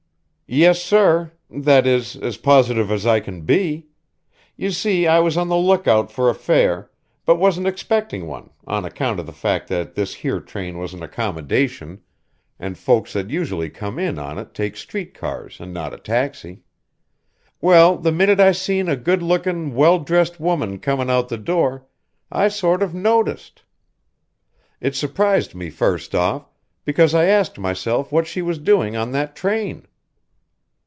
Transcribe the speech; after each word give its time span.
"Yes, 0.53 0.83
sir 0.83 1.31
that 1.49 1.87
is, 1.87 2.17
as 2.17 2.35
positive 2.35 2.91
as 2.91 3.05
I 3.07 3.21
can 3.21 3.43
be. 3.43 3.87
You 4.57 4.71
see 4.71 5.07
I 5.07 5.19
was 5.19 5.37
on 5.37 5.47
the 5.47 5.55
lookout 5.55 6.11
for 6.11 6.29
a 6.29 6.35
fare, 6.35 6.91
but 7.25 7.37
wasn't 7.39 7.67
expecting 7.67 8.27
one, 8.27 8.49
on 8.67 8.83
account 8.83 9.21
of 9.21 9.25
the 9.27 9.31
fact 9.31 9.69
that 9.69 9.95
this 9.95 10.13
here 10.13 10.41
train 10.41 10.77
was 10.77 10.93
an 10.93 11.01
accommodation, 11.03 12.01
and 12.59 12.77
folks 12.77 13.13
that 13.13 13.29
usually 13.29 13.69
come 13.69 13.97
in 13.97 14.19
on 14.19 14.37
it 14.37 14.53
take 14.53 14.75
street 14.75 15.13
cars 15.13 15.57
and 15.61 15.73
not 15.73 15.93
a 15.93 15.97
taxi. 15.97 16.63
Well, 17.61 17.95
the 17.97 18.11
minute 18.11 18.41
I 18.41 18.51
seen 18.51 18.89
a 18.89 18.97
good 18.97 19.23
lookin', 19.23 19.73
well 19.73 19.99
dressed 19.99 20.37
woman 20.37 20.79
comin' 20.79 21.09
out 21.09 21.29
the 21.29 21.37
door, 21.37 21.87
I 22.29 22.49
sort 22.49 22.83
of 22.83 22.93
noticed. 22.93 23.63
It 24.81 24.97
surprised 24.97 25.55
me 25.55 25.69
first 25.69 26.13
off, 26.13 26.51
because 26.83 27.15
I 27.15 27.27
asked 27.27 27.57
myself 27.57 28.11
what 28.11 28.27
she 28.27 28.41
was 28.41 28.57
doing 28.59 28.97
on 28.97 29.13
that 29.13 29.33
train." 29.33 29.85